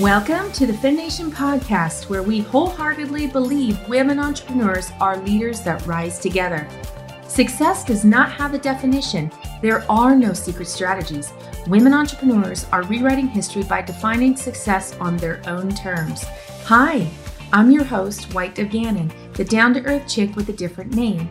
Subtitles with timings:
[0.00, 6.18] Welcome to the FemNation podcast, where we wholeheartedly believe women entrepreneurs are leaders that rise
[6.18, 6.68] together.
[7.26, 9.32] Success does not have a definition.
[9.62, 11.32] There are no secret strategies.
[11.66, 16.24] Women entrepreneurs are rewriting history by defining success on their own terms.
[16.64, 17.08] Hi,
[17.54, 21.26] I'm your host, White Gannon, the down to earth chick with a different name.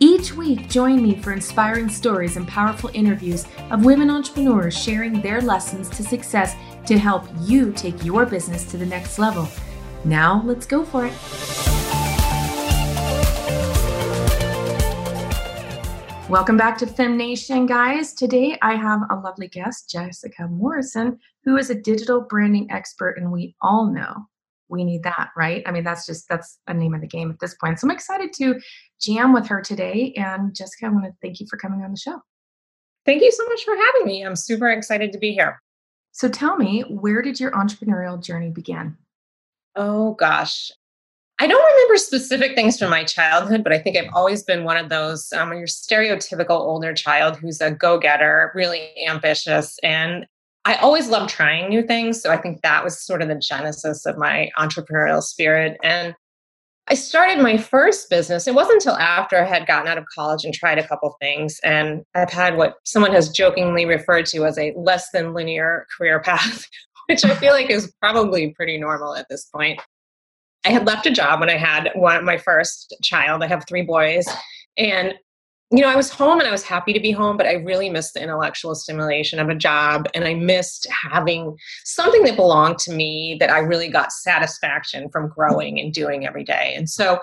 [0.00, 5.40] Each week, join me for inspiring stories and powerful interviews of women entrepreneurs sharing their
[5.40, 6.54] lessons to success
[6.86, 9.48] to help you take your business to the next level.
[10.04, 11.12] Now, let's go for it.
[16.30, 18.12] Welcome back to Fem Nation, guys.
[18.12, 23.32] Today I have a lovely guest, Jessica Morrison, who is a digital branding expert, and
[23.32, 24.28] we all know
[24.68, 25.62] we need that, right?
[25.66, 27.80] I mean, that's just that's a name of the game at this point.
[27.80, 28.60] So I'm excited to
[29.00, 30.12] jam with her today.
[30.16, 32.20] And Jessica, I want to thank you for coming on the show.
[33.06, 34.22] Thank you so much for having me.
[34.22, 35.62] I'm super excited to be here.
[36.12, 38.96] So tell me, where did your entrepreneurial journey begin?
[39.76, 40.70] Oh, gosh.
[41.40, 44.76] I don't remember specific things from my childhood, but I think I've always been one
[44.76, 49.78] of those um, your stereotypical older child who's a go getter, really ambitious.
[49.84, 50.26] And
[50.64, 52.20] I always loved trying new things.
[52.22, 55.78] So I think that was sort of the genesis of my entrepreneurial spirit.
[55.82, 56.14] And
[56.90, 58.46] I started my first business.
[58.46, 61.60] It wasn't until after I had gotten out of college and tried a couple things.
[61.62, 66.20] And I've had what someone has jokingly referred to as a less than linear career
[66.20, 66.66] path,
[67.06, 69.80] which I feel like is probably pretty normal at this point.
[70.64, 73.42] I had left a job when I had one my first child.
[73.42, 74.26] I have three boys.
[74.78, 75.14] And
[75.70, 77.90] you know, I was home and I was happy to be home, but I really
[77.90, 80.08] missed the intellectual stimulation of a job.
[80.14, 85.28] And I missed having something that belonged to me that I really got satisfaction from
[85.28, 86.72] growing and doing every day.
[86.74, 87.18] And so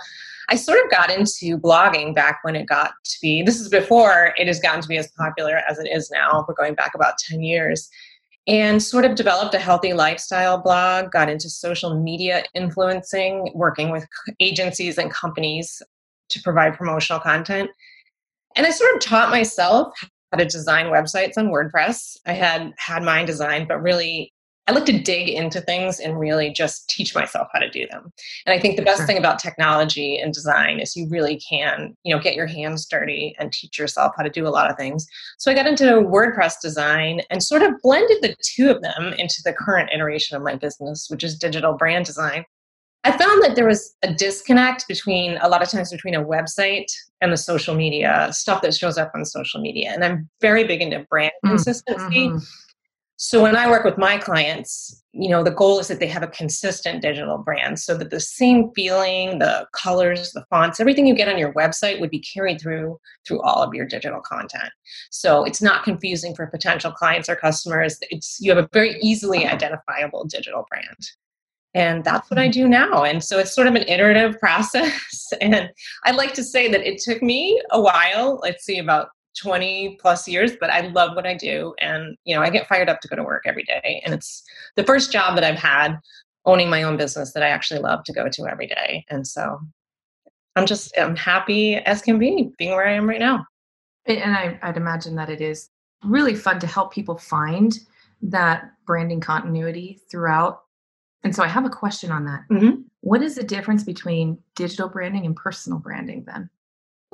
[0.50, 4.36] I sort of got into blogging back when it got to be, this is before
[4.38, 6.46] it has gotten to be as popular as it is now.
[6.48, 7.90] We're going back about 10 years.
[8.48, 14.06] And sort of developed a healthy lifestyle blog, got into social media influencing, working with
[14.40, 15.82] agencies and companies
[16.30, 17.72] to provide promotional content
[18.56, 19.94] and I sort of taught myself
[20.32, 22.18] how to design websites on WordPress.
[22.26, 24.34] I had had mine designed, but really
[24.68, 28.12] I like to dig into things and really just teach myself how to do them.
[28.48, 32.16] And I think the best thing about technology and design is you really can, you
[32.16, 35.06] know, get your hands dirty and teach yourself how to do a lot of things.
[35.38, 39.42] So I got into WordPress design and sort of blended the two of them into
[39.44, 42.44] the current iteration of my business, which is digital brand design.
[43.06, 46.92] I found that there was a disconnect between a lot of times between a website
[47.22, 49.92] and the social media stuff that shows up on social media.
[49.92, 52.30] And I'm very big into brand mm, consistency.
[52.30, 52.38] Mm-hmm.
[53.18, 56.24] So when I work with my clients, you know, the goal is that they have
[56.24, 61.14] a consistent digital brand so that the same feeling, the colors, the fonts, everything you
[61.14, 64.72] get on your website would be carried through through all of your digital content.
[65.12, 68.00] So it's not confusing for potential clients or customers.
[68.10, 70.98] It's you have a very easily identifiable digital brand
[71.76, 73.04] and that's what i do now.
[73.04, 75.32] And so it's sort of an iterative process.
[75.42, 75.70] And
[76.06, 79.10] i'd like to say that it took me a while let's see about
[79.42, 81.76] 20 plus years but i love what i do.
[81.80, 84.02] And you know i get fired up to go to work every day.
[84.06, 84.44] And it's
[84.76, 86.00] the first job that i've had
[86.46, 89.06] owning my own business that i actually love to go to every day.
[89.10, 89.60] And so
[90.56, 93.46] i'm just i'm happy as can be being where i am right now.
[94.06, 95.70] And I, i'd imagine that it is
[96.04, 97.78] really fun to help people find
[98.22, 100.65] that branding continuity throughout
[101.26, 102.44] and so I have a question on that.
[102.52, 102.82] Mm-hmm.
[103.02, 106.50] What is the difference between digital branding and personal branding then?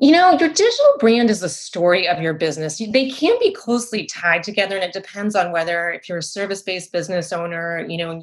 [0.02, 2.78] You know, your digital brand is the story of your business.
[2.78, 6.62] They can be closely tied together, and it depends on whether, if you're a service
[6.62, 8.22] based business owner, you know,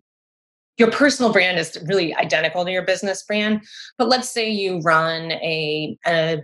[0.77, 3.63] your personal brand is really identical to your business brand.
[3.97, 6.43] But let's say you run a, a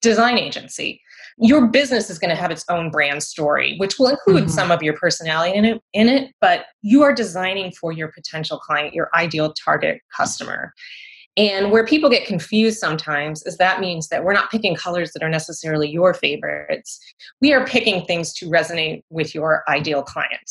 [0.00, 1.02] design agency
[1.38, 4.50] your business is going to have its own brand story, which will include mm-hmm.
[4.50, 8.58] some of your personality in it, in it, but you are designing for your potential
[8.58, 10.72] client, your ideal target customer.
[11.36, 15.22] And where people get confused sometimes is that means that we're not picking colors that
[15.22, 16.98] are necessarily your favorites.
[17.42, 20.50] We are picking things to resonate with your ideal client.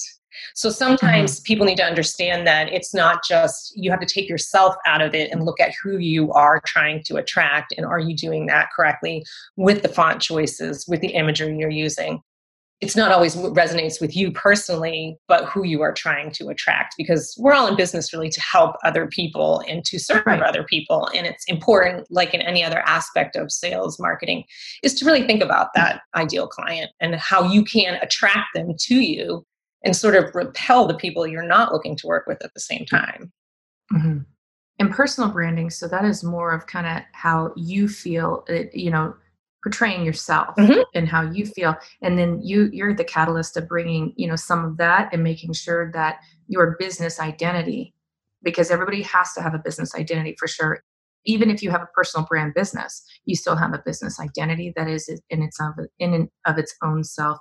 [0.54, 1.44] So sometimes mm-hmm.
[1.44, 5.16] people need to understand that it's not just you have to take yourself out of
[5.16, 8.70] it and look at who you are trying to attract and are you doing that
[8.76, 9.24] correctly
[9.56, 12.22] with the font choices, with the imagery you're using.
[12.82, 16.96] It's not always what resonates with you personally, but who you are trying to attract
[16.98, 20.42] because we're all in business really to help other people and to serve right.
[20.42, 21.10] other people.
[21.16, 24.44] And it's important, like in any other aspect of sales marketing,
[24.84, 28.96] is to really think about that ideal client and how you can attract them to
[28.96, 29.46] you
[29.86, 32.86] and sort of repel the people you're not looking to work with at the same
[32.86, 33.32] time.
[33.94, 34.18] Mm-hmm.
[34.80, 38.92] And personal branding, so that is more of kind of how you feel, it, you
[38.92, 39.16] know,
[39.66, 40.82] portraying yourself mm-hmm.
[40.94, 44.64] and how you feel, and then you you're the catalyst of bringing, you know, some
[44.64, 47.92] of that and making sure that your business identity
[48.44, 50.84] because everybody has to have a business identity for sure.
[51.26, 54.88] Even if you have a personal brand business, you still have a business identity that
[54.88, 57.40] is in its of in and of its own self,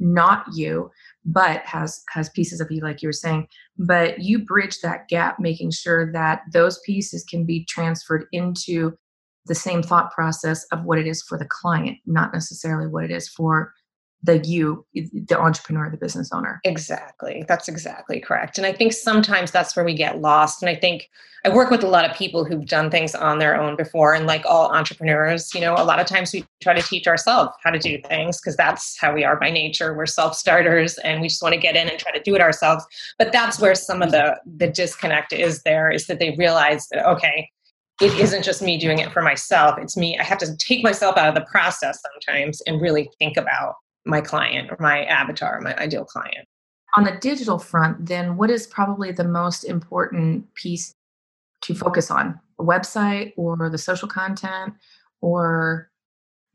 [0.00, 0.90] not you,
[1.24, 3.46] but has has pieces of you, like you were saying.
[3.78, 8.98] But you bridge that gap, making sure that those pieces can be transferred into
[9.46, 13.10] the same thought process of what it is for the client, not necessarily what it
[13.10, 13.72] is for
[14.22, 16.60] the you the entrepreneur the business owner.
[16.64, 17.44] Exactly.
[17.46, 18.58] That's exactly correct.
[18.58, 20.62] And i think sometimes that's where we get lost.
[20.62, 21.08] And i think
[21.44, 24.14] i work with a lot of people who've done things on their own before.
[24.14, 27.52] And like all entrepreneurs you know a lot of times we try to teach ourselves
[27.62, 29.94] how to do things because that's how we are by nature.
[29.94, 32.84] We're self-starters and we just want to get in and try to do it ourselves.
[33.18, 34.34] But that's where some of mm-hmm.
[34.56, 37.50] the the disconnect is there is that they realize that okay
[38.00, 41.16] it isn't just me doing it for myself it's me i have to take myself
[41.16, 43.74] out of the process sometimes and really think about
[44.06, 46.46] my client or my avatar, my ideal client.
[46.96, 50.94] On the digital front, then what is probably the most important piece
[51.62, 52.40] to focus on?
[52.58, 54.72] A website or the social content
[55.20, 55.90] or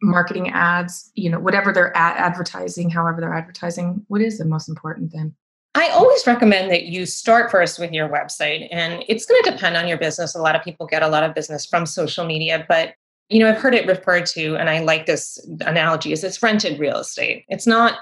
[0.01, 4.67] marketing ads, you know, whatever they're ad- advertising, however they're advertising, what is the most
[4.67, 5.35] important then?
[5.73, 9.77] I always recommend that you start first with your website, and it's going to depend
[9.77, 10.35] on your business.
[10.35, 12.93] A lot of people get a lot of business from social media, but
[13.29, 16.77] you know, I've heard it referred to, and I like this analogy, is it's rented
[16.79, 17.45] real estate.
[17.47, 17.97] It's not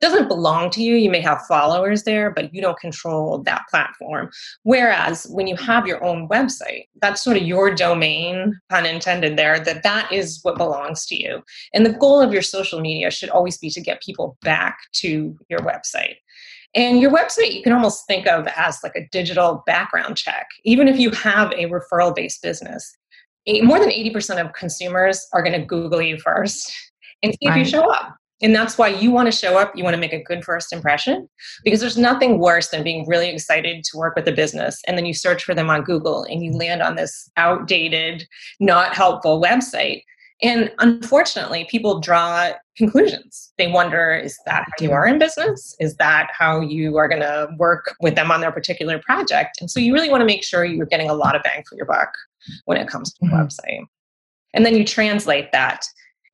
[0.00, 0.94] doesn't belong to you.
[0.94, 4.30] You may have followers there, but you don't control that platform.
[4.62, 9.58] Whereas when you have your own website, that's sort of your domain, pun intended there,
[9.58, 11.42] that that is what belongs to you.
[11.74, 15.36] And the goal of your social media should always be to get people back to
[15.48, 16.16] your website.
[16.78, 20.46] And your website, you can almost think of as like a digital background check.
[20.62, 22.96] Even if you have a referral based business,
[23.62, 26.72] more than 80% of consumers are going to Google you first
[27.24, 27.58] and see right.
[27.58, 28.14] if you show up.
[28.40, 29.74] And that's why you want to show up.
[29.74, 31.28] You want to make a good first impression
[31.64, 34.80] because there's nothing worse than being really excited to work with a business.
[34.86, 38.28] And then you search for them on Google and you land on this outdated,
[38.60, 40.04] not helpful website.
[40.40, 43.52] And unfortunately, people draw conclusions.
[43.58, 45.74] They wonder is that how you are in business?
[45.80, 49.60] Is that how you are going to work with them on their particular project?
[49.60, 51.74] And so you really want to make sure you're getting a lot of bang for
[51.74, 52.12] your buck
[52.66, 53.36] when it comes to the mm-hmm.
[53.36, 53.84] website.
[54.54, 55.84] And then you translate that.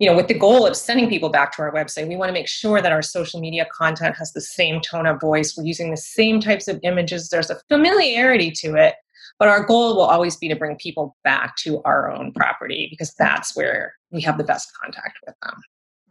[0.01, 2.35] You know, with the goal of sending people back to our website, we want to
[2.35, 5.57] make sure that our social media content has the same tone of voice.
[5.57, 7.29] We're using the same types of images.
[7.29, 8.97] There's a familiarity to it,
[9.39, 13.13] but our goal will always be to bring people back to our own property because
[13.15, 15.63] that's where we have the best contact with them.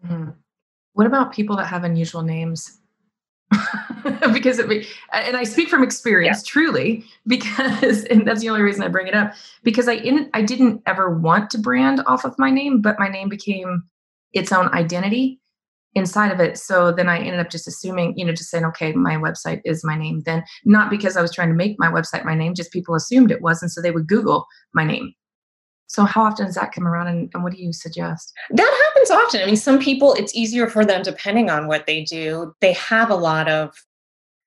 [0.06, 0.30] Mm-hmm.
[0.94, 2.80] What about people that have unusual names?
[4.34, 6.52] because it, and I speak from experience yeah.
[6.52, 9.34] truly because and that's the only reason I bring it up
[9.64, 13.08] because I in, I didn't ever want to brand off of my name but my
[13.08, 13.84] name became
[14.34, 15.40] its own identity
[15.96, 18.94] inside of it so then I ended up just assuming you know just saying okay
[18.94, 22.26] my website is my name then not because I was trying to make my website
[22.26, 25.14] my name just people assumed it was and so they would google my name
[25.88, 28.34] so how often does that come around and, and, what do you suggest?
[28.50, 29.42] That happens often.
[29.42, 32.56] I mean, some people it's easier for them depending on what they do.
[32.62, 33.76] They have a lot of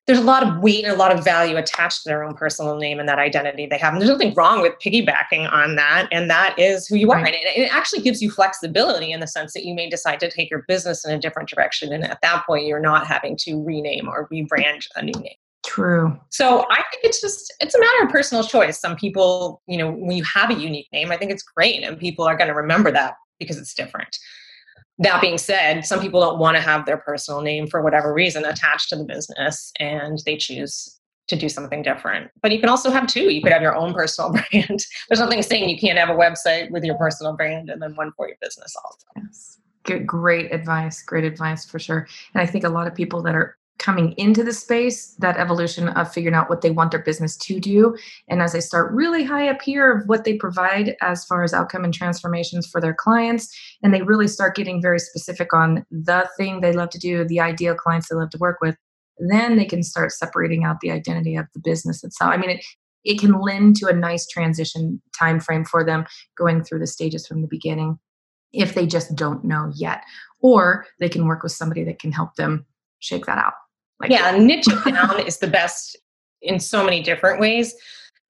[0.07, 2.77] there's a lot of weight and a lot of value attached to their own personal
[2.77, 3.93] name and that identity they have.
[3.93, 6.09] And there's nothing wrong with piggybacking on that.
[6.13, 7.17] And that is who you are.
[7.17, 7.35] Right.
[7.35, 10.31] And it, it actually gives you flexibility in the sense that you may decide to
[10.31, 11.93] take your business in a different direction.
[11.93, 15.35] And at that point, you're not having to rename or rebrand a new name.
[15.65, 16.17] True.
[16.31, 18.79] So I think it's just it's a matter of personal choice.
[18.79, 21.99] Some people, you know, when you have a unique name, I think it's great and
[21.99, 24.17] people are going to remember that because it's different.
[24.99, 28.45] That being said, some people don't want to have their personal name for whatever reason
[28.45, 30.99] attached to the business and they choose
[31.29, 32.31] to do something different.
[32.41, 33.33] But you can also have two.
[33.33, 34.87] You could have your own personal brand.
[35.09, 38.13] There's nothing saying you can't have a website with your personal brand and then one
[38.17, 39.07] for your business also.
[39.17, 39.59] Yes.
[39.83, 41.03] Good, great advice.
[41.03, 42.09] Great advice for sure.
[42.35, 45.89] And I think a lot of people that are coming into the space, that evolution
[45.89, 47.97] of figuring out what they want their business to do.
[48.29, 51.53] And as they start really high up here of what they provide as far as
[51.53, 56.29] outcome and transformations for their clients, and they really start getting very specific on the
[56.37, 58.77] thing they love to do, the ideal clients they love to work with,
[59.19, 62.33] then they can start separating out the identity of the business itself.
[62.33, 62.65] I mean, it,
[63.05, 66.07] it can lend to a nice transition time frame for them
[66.37, 67.99] going through the stages from the beginning
[68.53, 70.03] if they just don't know yet
[70.41, 72.65] or they can work with somebody that can help them
[73.01, 73.53] shake that out
[74.01, 75.97] like, yeah, niche down is the best
[76.43, 77.75] in so many different ways.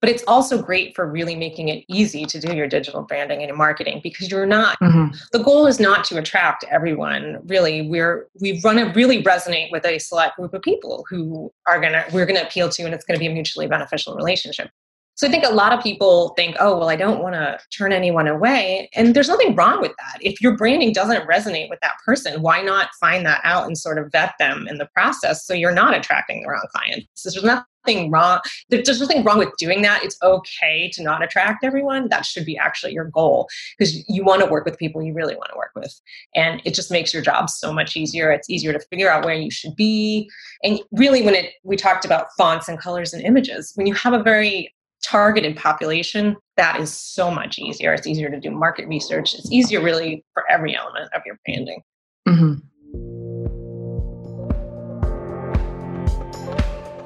[0.02, 3.56] But it's also great for really making it easy to do your digital branding and
[3.56, 5.16] marketing because you're not mm-hmm.
[5.32, 7.38] the goal is not to attract everyone.
[7.46, 11.80] Really, we're we run to really resonate with a select group of people who are
[11.80, 14.70] gonna we're gonna appeal to and it's gonna be a mutually beneficial relationship.
[15.16, 17.90] So I think a lot of people think, oh, well, I don't want to turn
[17.90, 18.90] anyone away.
[18.94, 20.18] And there's nothing wrong with that.
[20.20, 23.98] If your branding doesn't resonate with that person, why not find that out and sort
[23.98, 27.22] of vet them in the process so you're not attracting the wrong clients?
[27.22, 28.40] There's nothing wrong.
[28.68, 30.04] There's nothing wrong with doing that.
[30.04, 32.08] It's okay to not attract everyone.
[32.10, 35.36] That should be actually your goal because you want to work with people you really
[35.36, 35.98] want to work with.
[36.34, 38.30] And it just makes your job so much easier.
[38.30, 40.28] It's easier to figure out where you should be.
[40.62, 44.12] And really, when it we talked about fonts and colors and images, when you have
[44.12, 44.74] a very
[45.06, 47.94] targeted population, that is so much easier.
[47.94, 49.34] It's easier to do market research.
[49.34, 51.80] It's easier, really, for every element of your branding.
[52.28, 52.54] Mm-hmm.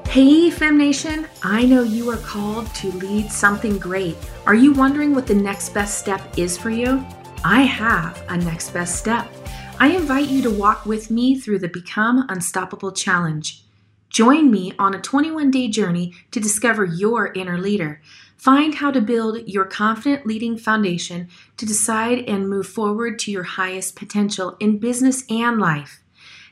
[0.08, 4.16] Hey, Fem Nation, I know you are called to lead something great.
[4.44, 7.06] Are you wondering what the next best step is for you?
[7.44, 9.30] I have a next best step.
[9.78, 13.62] I invite you to walk with me through the Become Unstoppable Challenge.
[14.10, 18.02] Join me on a 21 day journey to discover your inner leader.
[18.36, 23.44] Find how to build your confident leading foundation to decide and move forward to your
[23.44, 26.00] highest potential in business and life.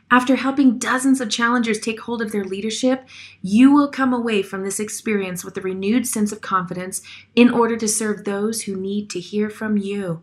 [0.08, 3.08] After helping dozens of challengers take hold of their leadership,
[3.42, 7.02] you will come away from this experience with a renewed sense of confidence
[7.34, 10.22] in order to serve those who need to hear from you.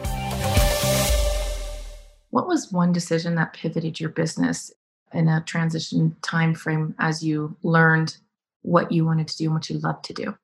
[2.33, 4.71] What was one decision that pivoted your business
[5.13, 8.17] in a transition time frame as you learned
[8.63, 10.35] what you wanted to do and what you loved to do?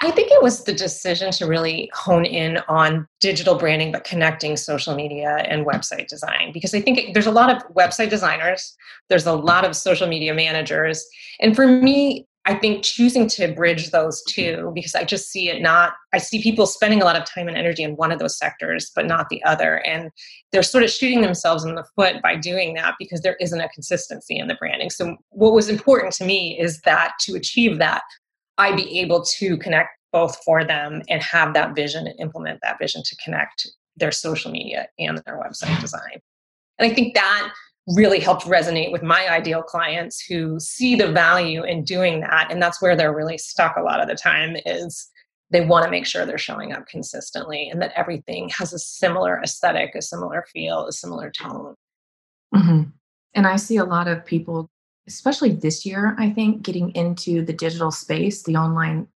[0.00, 4.56] I think it was the decision to really hone in on digital branding, but connecting
[4.56, 6.52] social media and website design.
[6.54, 8.74] Because I think it, there's a lot of website designers,
[9.10, 11.06] there's a lot of social media managers.
[11.38, 15.60] And for me, I think choosing to bridge those two, because I just see it
[15.60, 18.38] not, I see people spending a lot of time and energy in one of those
[18.38, 19.86] sectors, but not the other.
[19.86, 20.10] And
[20.50, 23.68] they're sort of shooting themselves in the foot by doing that because there isn't a
[23.68, 24.88] consistency in the branding.
[24.88, 28.02] So, what was important to me is that to achieve that,
[28.56, 32.78] I be able to connect both for them and have that vision and implement that
[32.78, 36.20] vision to connect their social media and their website design.
[36.78, 37.52] And I think that
[37.88, 42.48] really helped resonate with my ideal clients who see the value in doing that.
[42.50, 45.10] And that's where they're really stuck a lot of the time is
[45.50, 49.40] they want to make sure they're showing up consistently and that everything has a similar
[49.42, 51.74] aesthetic a similar feel a similar tone.
[52.54, 52.82] Mm-hmm.
[53.34, 54.68] and i see a lot of people
[55.06, 59.06] especially this year i think getting into the digital space the online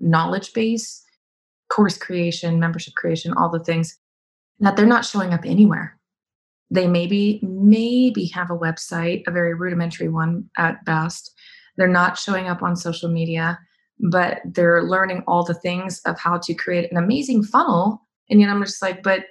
[0.00, 1.04] knowledge base
[1.70, 3.96] course creation membership creation all the things
[4.58, 5.99] that they're not showing up anywhere
[6.70, 11.34] they maybe maybe have a website, a very rudimentary one at best.
[11.76, 13.58] They're not showing up on social media,
[13.98, 18.06] but they're learning all the things of how to create an amazing funnel.
[18.28, 19.24] And yet I'm just like, but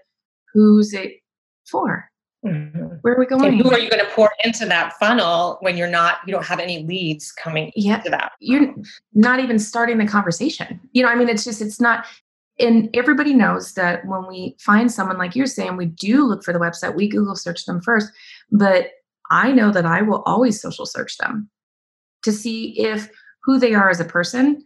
[0.53, 1.21] who's it
[1.65, 2.09] for?
[2.45, 2.95] Mm-hmm.
[3.01, 3.45] Where are we going?
[3.45, 6.45] And who are you going to pour into that funnel when you're not, you don't
[6.45, 8.31] have any leads coming yeah, to that?
[8.39, 8.73] You're
[9.13, 10.79] not even starting the conversation.
[10.93, 12.05] You know, I mean, it's just, it's not,
[12.59, 16.53] and everybody knows that when we find someone like you're saying, we do look for
[16.53, 18.11] the website, we Google search them first.
[18.51, 18.89] But
[19.31, 21.49] I know that I will always social search them
[22.23, 23.09] to see if
[23.43, 24.63] who they are as a person,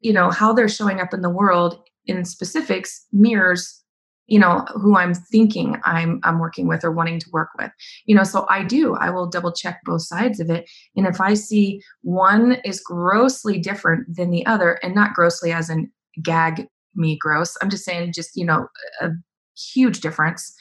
[0.00, 3.82] you know, how they're showing up in the world in specifics mirrors
[4.26, 7.70] you know who i'm thinking i'm i'm working with or wanting to work with
[8.06, 11.20] you know so i do i will double check both sides of it and if
[11.20, 15.90] i see one is grossly different than the other and not grossly as in
[16.22, 17.56] gag me gross.
[17.60, 18.68] I'm just saying, just, you know,
[19.00, 19.10] a
[19.56, 20.54] huge difference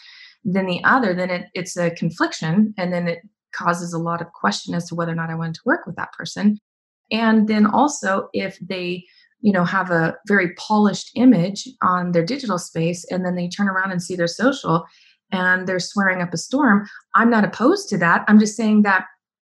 [0.43, 2.73] than the other, then it, it's a confliction.
[2.77, 3.19] And then it
[3.53, 5.95] causes a lot of question as to whether or not I want to work with
[5.97, 6.59] that person.
[7.11, 9.05] And then also, if they,
[9.41, 13.67] you know, have a very polished image on their digital space and then they turn
[13.67, 14.85] around and see their social
[15.31, 18.23] and they're swearing up a storm, I'm not opposed to that.
[18.27, 19.05] I'm just saying that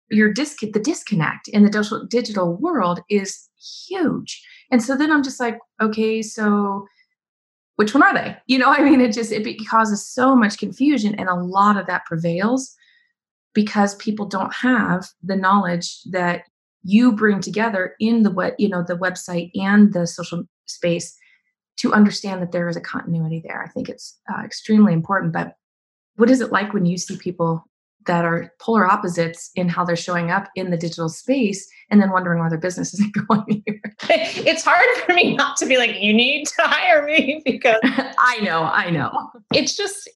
[0.09, 3.47] your disc the disconnect in the digital world is
[3.87, 4.41] huge
[4.71, 6.87] and so then I'm just like, okay, so
[7.75, 8.35] which one are they?
[8.47, 11.85] You know, I mean, it just it causes so much confusion, and a lot of
[11.87, 12.73] that prevails
[13.53, 16.43] because people don't have the knowledge that
[16.83, 21.15] you bring together in the what you know the website and the social space
[21.77, 23.61] to understand that there is a continuity there.
[23.61, 25.33] I think it's uh, extremely important.
[25.33, 25.55] But
[26.15, 27.65] what is it like when you see people
[28.05, 32.11] that are polar opposites in how they're showing up in the digital space and then
[32.11, 33.81] wondering why their business isn't going here.
[34.09, 38.39] It's hard for me not to be like, you need to hire me because I
[38.41, 39.31] know, I know.
[39.53, 40.09] It's just,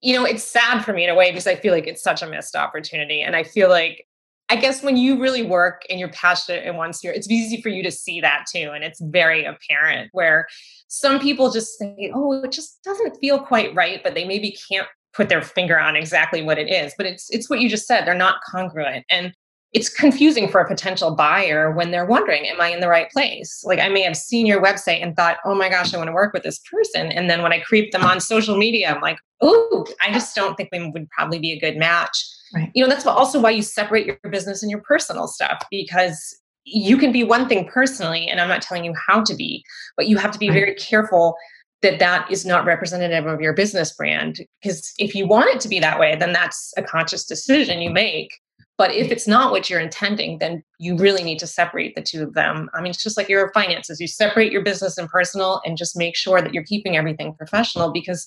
[0.00, 2.22] you know, it's sad for me in a way because I feel like it's such
[2.22, 3.22] a missed opportunity.
[3.22, 4.06] And I feel like
[4.50, 7.68] I guess when you really work and you're passionate in one sphere, it's easy for
[7.68, 8.72] you to see that too.
[8.74, 10.48] And it's very apparent where
[10.88, 14.88] some people just say, oh, it just doesn't feel quite right, but they maybe can't
[15.14, 16.94] put their finger on exactly what it is.
[16.96, 18.06] But it's it's what you just said.
[18.06, 19.04] They're not congruent.
[19.10, 19.32] And
[19.72, 23.62] it's confusing for a potential buyer when they're wondering, am I in the right place?
[23.64, 26.12] Like I may have seen your website and thought, oh my gosh, I want to
[26.12, 27.12] work with this person.
[27.12, 30.56] And then when I creep them on social media, I'm like, oh, I just don't
[30.56, 32.20] think we would probably be a good match
[32.54, 32.70] Right.
[32.74, 36.96] You know, that's also why you separate your business and your personal stuff because you
[36.96, 39.64] can be one thing personally, and I'm not telling you how to be,
[39.96, 40.54] but you have to be right.
[40.54, 41.36] very careful
[41.82, 44.38] that that is not representative of your business brand.
[44.62, 47.90] Because if you want it to be that way, then that's a conscious decision you
[47.90, 48.32] make.
[48.76, 49.10] But if mm.
[49.10, 52.68] it's not what you're intending, then you really need to separate the two of them.
[52.74, 54.00] I mean, it's just like your finances.
[54.00, 57.92] You separate your business and personal and just make sure that you're keeping everything professional
[57.92, 58.26] because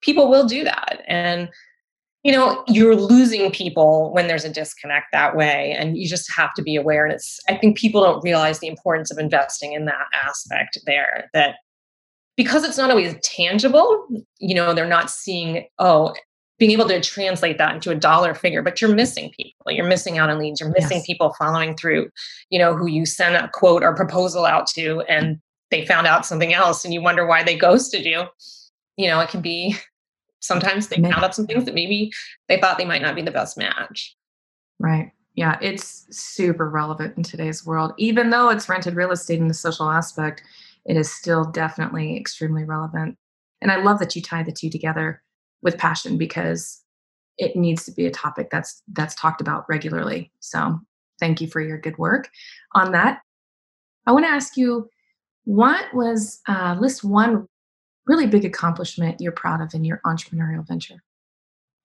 [0.00, 1.02] people will do that.
[1.06, 1.48] And
[2.22, 6.54] you know you're losing people when there's a disconnect that way and you just have
[6.54, 9.86] to be aware and it's i think people don't realize the importance of investing in
[9.86, 11.56] that aspect there that
[12.36, 14.06] because it's not always tangible
[14.38, 16.14] you know they're not seeing oh
[16.58, 20.18] being able to translate that into a dollar figure but you're missing people you're missing
[20.18, 21.06] out on leads you're missing yes.
[21.06, 22.08] people following through
[22.50, 26.26] you know who you send a quote or proposal out to and they found out
[26.26, 28.24] something else and you wonder why they ghosted you
[28.96, 29.76] you know it can be
[30.42, 32.12] sometimes they found out some things that maybe
[32.48, 34.14] they thought they might not be the best match.
[34.78, 35.12] Right.
[35.34, 37.92] Yeah, it's super relevant in today's world.
[37.96, 40.42] Even though it's rented real estate in the social aspect,
[40.84, 43.16] it is still definitely extremely relevant.
[43.60, 45.22] And I love that you tie the two together
[45.62, 46.80] with passion because
[47.38, 50.32] it needs to be a topic that's that's talked about regularly.
[50.40, 50.80] So,
[51.20, 52.28] thank you for your good work
[52.74, 53.20] on that.
[54.06, 54.88] I want to ask you
[55.44, 57.46] what was uh, list one
[58.06, 61.02] really big accomplishment you're proud of in your entrepreneurial venture?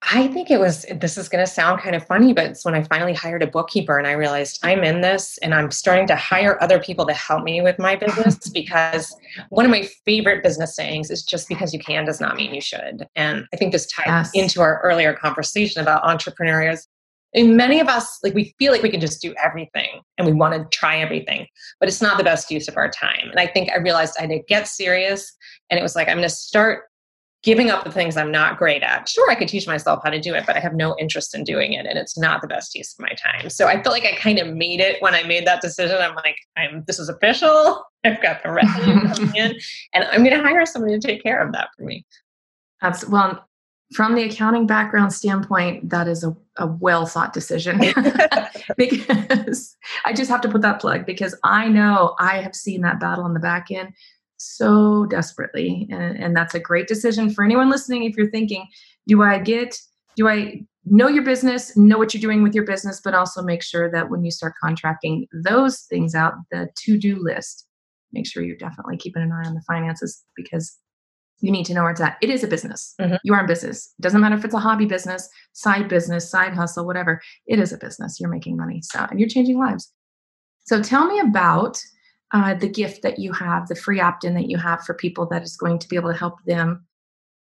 [0.02, 2.74] I think it was, this is going to sound kind of funny, but it's when
[2.74, 6.16] I finally hired a bookkeeper and I realized I'm in this and I'm starting to
[6.16, 9.14] hire other people to help me with my business because
[9.48, 12.60] one of my favorite business sayings is just because you can does not mean you
[12.60, 13.06] should.
[13.16, 14.30] And I think this ties yes.
[14.34, 16.86] into our earlier conversation about entrepreneurs
[17.34, 20.32] and many of us like we feel like we can just do everything and we
[20.32, 21.46] want to try everything
[21.78, 24.22] but it's not the best use of our time and i think i realized i
[24.22, 25.36] had to get serious
[25.70, 26.84] and it was like i'm going to start
[27.42, 29.08] giving up the things i'm not great at.
[29.08, 31.44] Sure i could teach myself how to do it but i have no interest in
[31.44, 33.50] doing it and it's not the best use of my time.
[33.50, 35.96] So i felt like i kind of made it when i made that decision.
[35.98, 37.84] I'm like i'm this is official.
[38.04, 39.54] I've got the revenue coming in
[39.92, 42.04] and i'm going to hire somebody to take care of that for me.
[42.80, 43.48] That's well
[43.92, 47.80] from the accounting background standpoint, that is a, a well thought decision.
[48.76, 53.00] Because I just have to put that plug because I know I have seen that
[53.00, 53.94] battle on the back end
[54.38, 55.86] so desperately.
[55.90, 58.04] And, and that's a great decision for anyone listening.
[58.04, 58.66] If you're thinking,
[59.06, 59.78] do I get,
[60.16, 63.62] do I know your business, know what you're doing with your business, but also make
[63.62, 67.66] sure that when you start contracting those things out, the to do list,
[68.12, 70.76] make sure you're definitely keeping an eye on the finances because
[71.40, 72.16] you need to know where it's at.
[72.20, 72.94] It is a business.
[73.00, 73.16] Mm-hmm.
[73.22, 73.94] You are in business.
[73.98, 77.20] It doesn't matter if it's a hobby business, side business, side hustle, whatever.
[77.46, 78.18] It is a business.
[78.18, 78.80] You're making money.
[78.82, 79.92] So, and you're changing lives.
[80.66, 81.80] So, tell me about
[82.32, 85.26] uh, the gift that you have, the free opt in that you have for people
[85.26, 86.86] that is going to be able to help them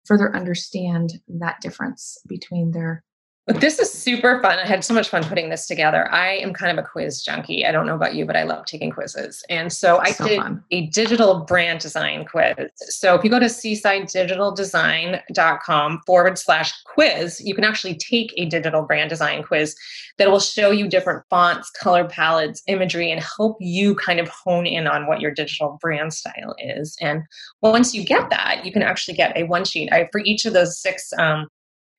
[0.06, 3.04] further understand that difference between their
[3.48, 4.58] this is super fun.
[4.58, 6.10] I had so much fun putting this together.
[6.14, 7.66] I am kind of a quiz junkie.
[7.66, 9.44] I don't know about you, but I love taking quizzes.
[9.50, 10.64] And so I so did fun.
[10.72, 12.56] a digital brand design quiz.
[12.76, 18.84] So if you go to seasidedigitaldesign.com forward slash quiz, you can actually take a digital
[18.84, 19.76] brand design quiz
[20.18, 24.66] that will show you different fonts, color palettes, imagery, and help you kind of hone
[24.66, 26.96] in on what your digital brand style is.
[27.02, 27.24] And
[27.62, 29.92] once you get that, you can actually get a one sheet.
[29.92, 31.50] I, for each of those six um,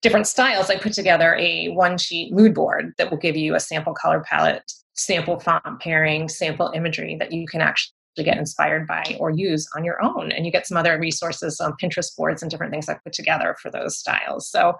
[0.04, 3.60] different styles, I put together a one sheet mood board that will give you a
[3.60, 9.16] sample color palette, sample font pairing, sample imagery that you can actually get inspired by
[9.18, 10.30] or use on your own.
[10.30, 13.56] And you get some other resources on Pinterest boards and different things I put together
[13.62, 14.46] for those styles.
[14.46, 14.74] So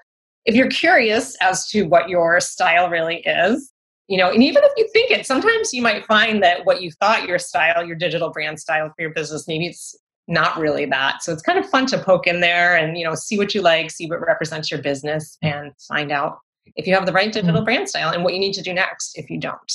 [0.45, 3.73] if you're curious as to what your style really is,
[4.09, 6.91] you know, and even if you think it, sometimes you might find that what you
[7.01, 11.23] thought your style, your digital brand style for your business, maybe it's not really that.
[11.23, 13.61] So it's kind of fun to poke in there and, you know, see what you
[13.61, 16.39] like, see what represents your business and find out
[16.77, 17.65] if you have the right digital mm-hmm.
[17.65, 19.73] brand style and what you need to do next if you don't.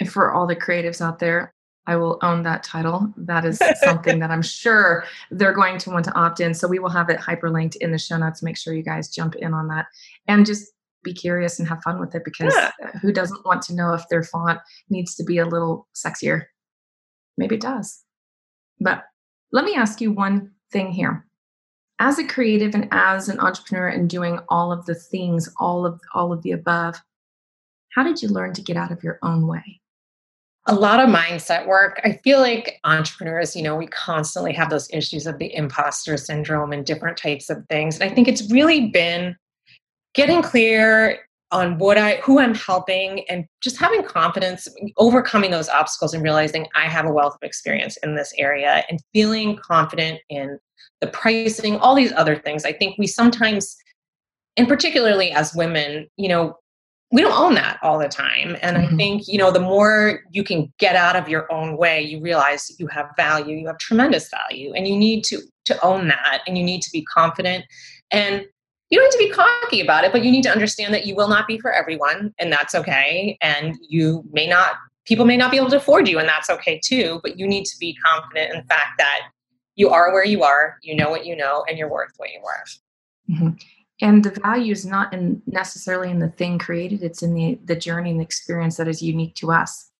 [0.00, 1.54] And for all the creatives out there,
[1.86, 3.12] I will own that title.
[3.16, 6.52] That is something that I'm sure they're going to want to opt in.
[6.52, 8.42] So we will have it hyperlinked in the show notes.
[8.42, 9.86] Make sure you guys jump in on that
[10.26, 10.72] and just
[11.04, 12.90] be curious and have fun with it because yeah.
[13.00, 14.58] who doesn't want to know if their font
[14.90, 16.46] needs to be a little sexier?
[17.38, 18.02] Maybe it does.
[18.80, 19.04] But
[19.52, 21.26] let me ask you one thing here.
[21.98, 26.00] As a creative and as an entrepreneur and doing all of the things, all of
[26.14, 26.96] all of the above,
[27.94, 29.80] How did you learn to get out of your own way?
[30.66, 32.00] a lot of mindset work.
[32.04, 36.72] I feel like entrepreneurs, you know, we constantly have those issues of the imposter syndrome
[36.72, 37.98] and different types of things.
[37.98, 39.36] And I think it's really been
[40.14, 41.20] getting clear
[41.52, 46.66] on what I who I'm helping and just having confidence overcoming those obstacles and realizing
[46.74, 50.58] I have a wealth of experience in this area and feeling confident in
[51.00, 52.64] the pricing all these other things.
[52.64, 53.76] I think we sometimes
[54.56, 56.58] and particularly as women you know
[57.12, 58.56] we don't own that all the time.
[58.62, 58.94] And mm-hmm.
[58.94, 62.20] i think you know the more you can get out of your own way you
[62.20, 66.42] realize you have value you have tremendous value and you need to to own that
[66.46, 67.64] and you need to be confident.
[68.10, 68.46] And
[68.90, 71.14] you don't need to be cocky about it but you need to understand that you
[71.14, 73.36] will not be for everyone and that's okay.
[73.40, 76.80] And you may not people may not be able to afford you and that's okay
[76.82, 79.20] too but you need to be confident in the fact that
[79.74, 82.42] you are where you are you know what you know and you're worth what you're
[82.42, 82.78] worth.
[83.30, 83.50] Mm-hmm.
[84.02, 87.76] And the value is not in necessarily in the thing created it's in the the
[87.76, 89.90] journey and the experience that is unique to us.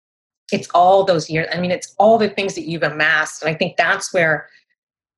[0.53, 3.55] It's all those years i mean it's all the things that you've amassed and i
[3.55, 4.49] think that's where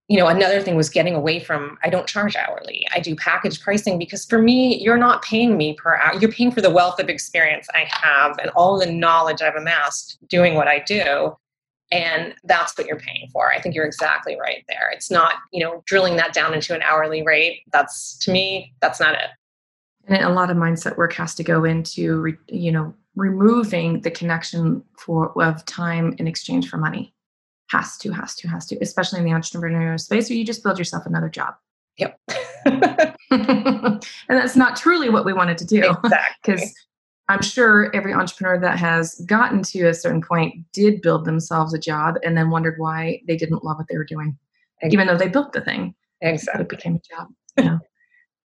[0.08, 3.60] you know another thing was getting away from i don't charge hourly i do package
[3.60, 6.98] pricing because for me you're not paying me per hour you're paying for the wealth
[6.98, 11.34] of experience i have and all the knowledge i've amassed doing what i do
[11.90, 13.50] and that's what you're paying for.
[13.50, 14.90] I think you're exactly right there.
[14.92, 19.00] It's not you know drilling that down into an hourly rate that's to me that's
[19.00, 19.30] not it.
[20.06, 24.82] And a lot of mindset work has to go into you know removing the connection
[24.96, 27.14] for of time in exchange for money
[27.68, 30.78] has to has to has to especially in the entrepreneurial space where you just build
[30.78, 31.54] yourself another job
[31.96, 32.18] yep
[32.66, 33.16] and
[34.28, 36.54] that's not truly what we wanted to do Exactly.
[36.54, 36.74] because.
[37.30, 41.78] I'm sure every entrepreneur that has gotten to a certain point did build themselves a
[41.78, 44.38] job and then wondered why they didn't love what they were doing,
[44.80, 44.94] exactly.
[44.94, 45.94] even though they built the thing.
[46.22, 46.62] Exactly.
[46.62, 47.28] It became a job.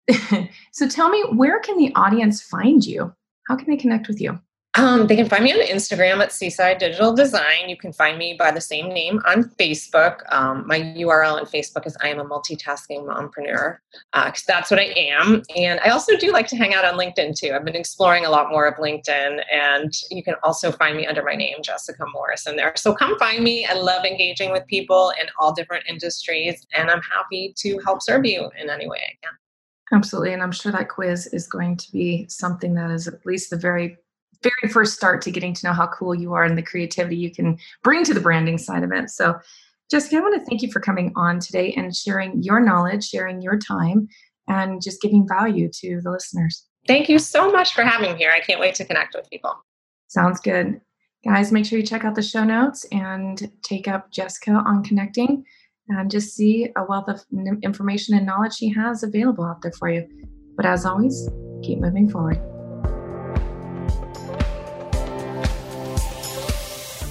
[0.10, 0.48] Yeah.
[0.74, 3.14] so tell me, where can the audience find you?
[3.48, 4.40] How can they connect with you?
[4.78, 7.70] Um, they can find me on Instagram at Seaside Digital Design.
[7.70, 10.20] You can find me by the same name on Facebook.
[10.34, 13.78] Um, my URL on Facebook is I am a multitasking mompreneur
[14.14, 15.44] because uh, that's what I am.
[15.56, 17.54] And I also do like to hang out on LinkedIn too.
[17.54, 21.24] I've been exploring a lot more of LinkedIn, and you can also find me under
[21.24, 22.74] my name, Jessica Morrison, there.
[22.76, 23.66] So come find me.
[23.66, 28.26] I love engaging with people in all different industries, and I'm happy to help serve
[28.26, 29.38] you in any way I can.
[29.94, 30.34] Absolutely.
[30.34, 33.58] And I'm sure that quiz is going to be something that is at least the
[33.58, 33.98] very
[34.42, 37.32] very first start to getting to know how cool you are and the creativity you
[37.32, 39.10] can bring to the branding side of it.
[39.10, 39.40] So,
[39.90, 43.42] Jessica, I want to thank you for coming on today and sharing your knowledge, sharing
[43.42, 44.08] your time,
[44.48, 46.66] and just giving value to the listeners.
[46.88, 48.32] Thank you so much for having me here.
[48.32, 49.54] I can't wait to connect with people.
[50.08, 50.82] Sounds good.
[51.24, 55.44] Guys, make sure you check out the show notes and take up Jessica on connecting
[55.90, 57.24] and just see a wealth of
[57.64, 60.08] information and knowledge she has available out there for you.
[60.56, 61.28] But as always,
[61.64, 62.55] keep moving forward.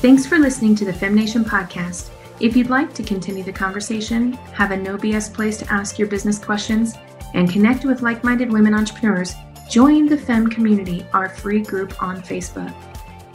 [0.05, 2.11] Thanks for listening to the FemNation podcast.
[2.39, 6.09] If you'd like to continue the conversation, have a no BS place to ask your
[6.09, 6.93] business questions,
[7.33, 9.33] and connect with like minded women entrepreneurs,
[9.71, 12.71] join the Fem community, our free group on Facebook.